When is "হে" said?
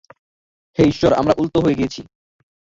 0.77-0.83